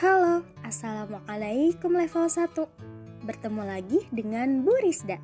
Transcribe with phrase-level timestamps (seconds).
[0.00, 2.56] Halo, Assalamualaikum level 1
[3.20, 5.20] Bertemu lagi dengan Bu Rizda.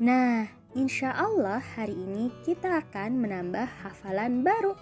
[0.00, 4.72] Nah, insya Allah hari ini kita akan menambah hafalan baru.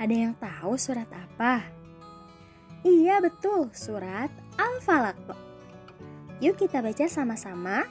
[0.00, 1.60] Ada yang tahu surat apa?
[2.88, 5.20] Iya betul, surat Al-Falaq
[6.40, 7.84] Yuk kita baca sama-sama.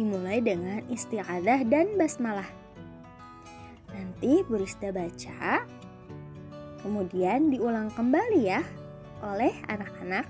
[0.00, 2.48] Dimulai dengan isti'adah dan basmalah.
[3.92, 5.60] Nanti Bu Rizda baca
[6.80, 8.64] Kemudian diulang kembali ya
[9.22, 10.26] oleh anak-anak.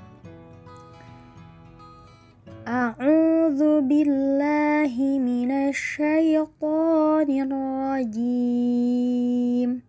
[2.68, 9.82] A'udzu billahi minasyaitonir rajim.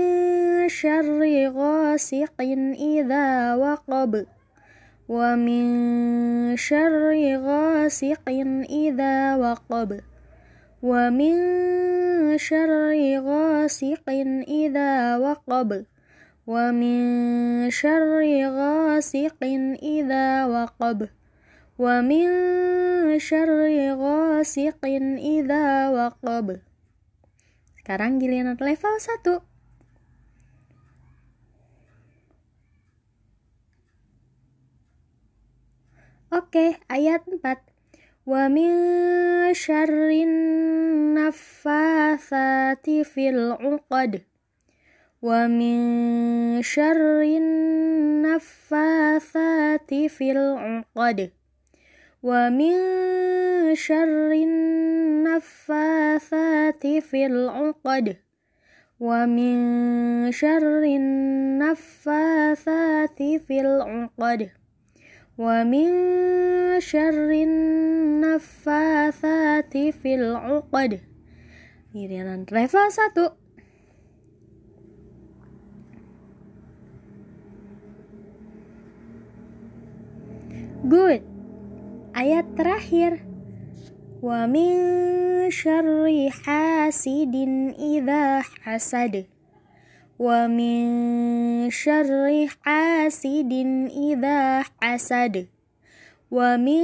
[0.72, 4.39] syarri ghasiqin idza waqab.
[5.10, 5.64] ومن
[6.54, 7.10] شر
[7.42, 8.22] غاسق
[8.70, 9.90] إذا وقب.
[10.82, 11.36] ومن
[12.38, 14.06] شر غاسق
[14.46, 15.70] إذا وقب.
[16.46, 17.00] ومن
[17.74, 18.22] شر
[18.54, 19.40] غاسق
[19.82, 20.98] إذا وقب.
[21.74, 22.26] ومن
[23.18, 23.60] شر
[23.98, 24.82] غاسق
[25.18, 26.46] إذا وقب.
[27.82, 29.49] Sekarang giliran level 1.
[36.30, 37.58] Oke, ayat 4.
[38.22, 38.70] Wa min
[39.50, 40.30] syarrin
[41.18, 44.22] naffatsati fil 'uqad.
[45.18, 47.50] Wa min syarrin
[48.22, 51.34] naffatsati fil 'uqad.
[52.22, 52.78] Wa min
[53.74, 54.54] syarrin
[55.26, 58.22] naffatsati fil 'uqad.
[59.02, 61.06] Wa min syarrin
[61.58, 64.54] naffatsati fil 'uqad
[65.40, 65.88] min
[66.84, 67.54] syarrin
[68.20, 71.00] naffatsati fil 'uqad.
[71.96, 73.40] Giliran level 1.
[80.84, 81.24] Good.
[82.12, 83.24] Ayat terakhir.
[84.20, 84.76] Wa min
[85.48, 89.24] syarri hasidin idza hasad.
[90.19, 93.53] ومن شر حاسد
[93.91, 95.47] إذا حسد
[96.31, 96.83] ومن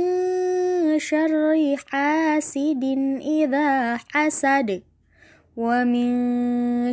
[0.99, 2.83] شر حاسد
[3.21, 4.83] إذا حسد
[5.57, 6.13] ومن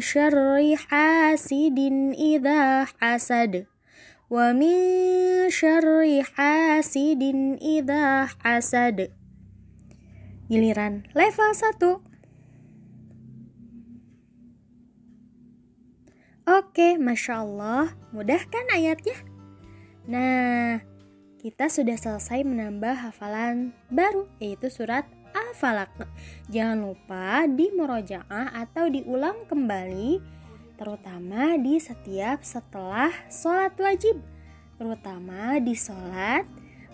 [0.00, 1.78] شر حاسد
[2.18, 3.66] إذا حسد
[4.30, 4.76] ومن
[5.50, 7.22] شر حاسد
[7.62, 8.98] إذا حسد
[10.48, 12.11] Giliran level 1
[16.53, 19.17] Oke, Masya Allah, mudah kan ayatnya?
[20.05, 20.85] Nah,
[21.41, 25.01] kita sudah selesai menambah hafalan baru, yaitu surat
[25.33, 26.05] Al-Falaq.
[26.53, 30.21] Jangan lupa di murojaah atau diulang kembali,
[30.77, 34.21] terutama di setiap setelah sholat wajib,
[34.77, 36.45] terutama di sholat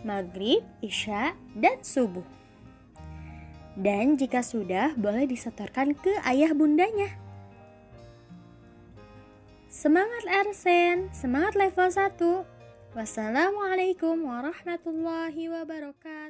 [0.07, 2.23] maghrib, isya, dan subuh.
[3.75, 7.27] Dan jika sudah, boleh disetorkan ke ayah bundanya.
[9.79, 12.99] Semangat Ersen, semangat level 1.
[12.99, 16.28] Wassalamualaikum warahmatullahi wabarakatuh.